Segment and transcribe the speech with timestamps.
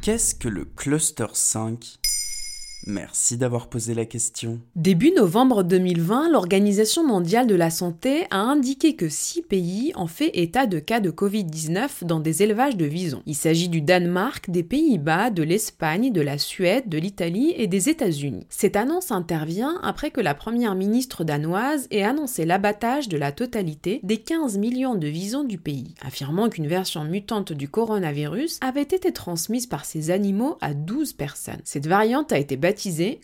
[0.00, 1.98] Qu'est-ce que le cluster 5
[2.88, 4.60] Merci d'avoir posé la question.
[4.74, 10.30] Début novembre 2020, l'Organisation mondiale de la santé a indiqué que six pays ont fait
[10.32, 13.22] état de cas de Covid-19 dans des élevages de visons.
[13.26, 17.90] Il s'agit du Danemark, des Pays-Bas, de l'Espagne, de la Suède, de l'Italie et des
[17.90, 18.46] États-Unis.
[18.48, 24.00] Cette annonce intervient après que la première ministre danoise ait annoncé l'abattage de la totalité
[24.02, 29.12] des 15 millions de visons du pays, affirmant qu'une version mutante du coronavirus avait été
[29.12, 31.60] transmise par ces animaux à 12 personnes.
[31.64, 32.56] Cette variante a été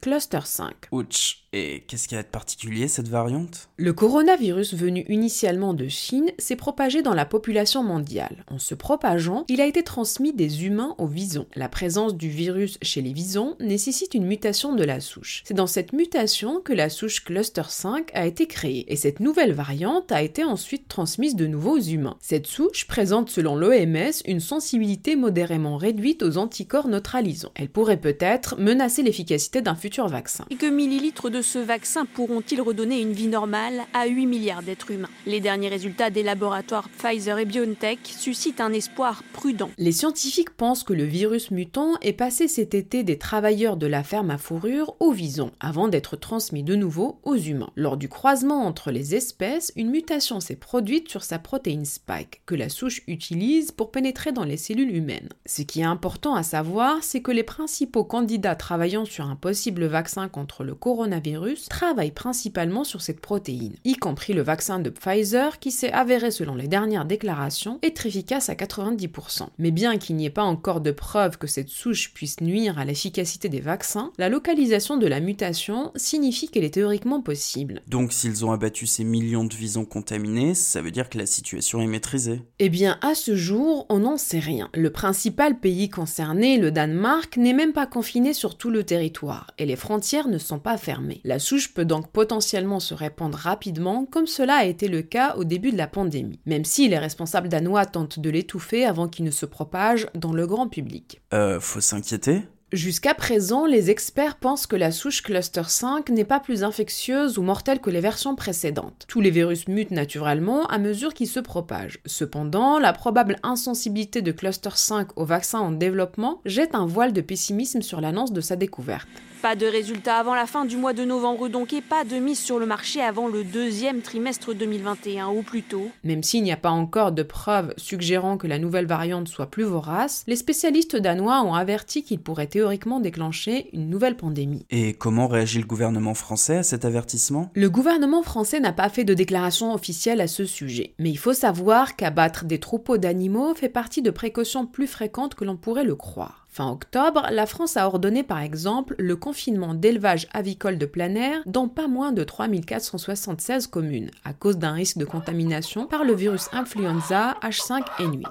[0.00, 0.88] Cluster 5.
[0.92, 1.43] Ouch.
[1.56, 3.68] Et qu'est-ce qu'il y a de particulier cette variante?
[3.76, 8.44] Le coronavirus venu initialement de Chine s'est propagé dans la population mondiale.
[8.48, 11.46] En se propageant, il a été transmis des humains aux visons.
[11.54, 15.44] La présence du virus chez les visons nécessite une mutation de la souche.
[15.46, 19.52] C'est dans cette mutation que la souche cluster 5 a été créée et cette nouvelle
[19.52, 22.16] variante a été ensuite transmise de nouveau aux humains.
[22.18, 27.52] Cette souche présente selon l'OMS une sensibilité modérément réduite aux anticorps neutralisants.
[27.54, 30.46] Elle pourrait peut-être menacer l'efficacité d'un futur vaccin.
[30.48, 35.10] Quelques millilitres de ce vaccin pourront-ils redonner une vie normale à 8 milliards d'êtres humains?
[35.26, 39.70] Les derniers résultats des laboratoires Pfizer et BioNTech suscitent un espoir prudent.
[39.78, 44.02] Les scientifiques pensent que le virus mutant est passé cet été des travailleurs de la
[44.02, 47.70] ferme à fourrure aux visons, avant d'être transmis de nouveau aux humains.
[47.76, 52.54] Lors du croisement entre les espèces, une mutation s'est produite sur sa protéine spike, que
[52.54, 55.28] la souche utilise pour pénétrer dans les cellules humaines.
[55.44, 59.84] Ce qui est important à savoir, c'est que les principaux candidats travaillant sur un possible
[59.84, 61.33] vaccin contre le coronavirus
[61.68, 66.54] travaille principalement sur cette protéine, y compris le vaccin de Pfizer qui s'est avéré selon
[66.54, 69.48] les dernières déclarations être efficace à 90%.
[69.58, 72.84] Mais bien qu'il n'y ait pas encore de preuves que cette souche puisse nuire à
[72.84, 77.82] l'efficacité des vaccins, la localisation de la mutation signifie qu'elle est théoriquement possible.
[77.88, 81.80] Donc s'ils ont abattu ces millions de visons contaminés, ça veut dire que la situation
[81.80, 84.68] est maîtrisée Eh bien à ce jour, on n'en sait rien.
[84.74, 89.66] Le principal pays concerné, le Danemark, n'est même pas confiné sur tout le territoire et
[89.66, 91.13] les frontières ne sont pas fermées.
[91.24, 95.44] La souche peut donc potentiellement se répandre rapidement, comme cela a été le cas au
[95.44, 99.30] début de la pandémie, même si les responsables danois tentent de l'étouffer avant qu'il ne
[99.30, 101.20] se propage dans le grand public.
[101.32, 102.42] Euh, faut s'inquiéter
[102.74, 107.42] Jusqu'à présent, les experts pensent que la souche cluster 5 n'est pas plus infectieuse ou
[107.42, 109.04] mortelle que les versions précédentes.
[109.06, 112.00] Tous les virus mutent naturellement à mesure qu'ils se propagent.
[112.04, 117.20] Cependant, la probable insensibilité de cluster 5 au vaccin en développement jette un voile de
[117.20, 119.06] pessimisme sur l'annonce de sa découverte.
[119.40, 122.40] Pas de résultats avant la fin du mois de novembre donc et pas de mise
[122.40, 125.90] sur le marché avant le deuxième trimestre 2021 ou plus tôt.
[126.02, 129.64] Même s'il n'y a pas encore de preuves suggérant que la nouvelle variante soit plus
[129.64, 132.63] vorace, les spécialistes danois ont averti qu'il pourrait théoriquement
[133.00, 134.66] déclencher une nouvelle pandémie.
[134.70, 137.50] Et comment réagit le gouvernement français à cet avertissement?
[137.54, 141.32] Le gouvernement français n'a pas fait de déclaration officielle à ce sujet, mais il faut
[141.32, 145.94] savoir qu'abattre des troupeaux d'animaux fait partie de précautions plus fréquentes que l'on pourrait le
[145.94, 146.46] croire.
[146.48, 151.42] Fin octobre, la France a ordonné par exemple le confinement d'élevage avicole de plein air
[151.46, 156.48] dans pas moins de 3476 communes à cause d'un risque de contamination par le virus
[156.52, 158.22] influenza H5N8.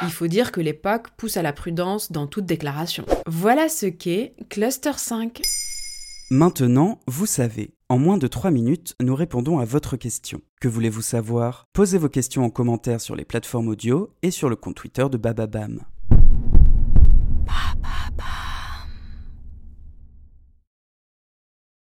[0.00, 3.04] Il faut dire que l'époque pousse à la prudence dans toute déclaration.
[3.26, 5.42] Voilà ce qu'est Cluster 5.
[6.30, 7.74] Maintenant, vous savez.
[7.90, 10.40] En moins de 3 minutes, nous répondons à votre question.
[10.62, 11.66] Que voulez-vous savoir?
[11.74, 15.18] Posez vos questions en commentaire sur les plateformes audio et sur le compte Twitter de
[15.18, 15.80] Bababam.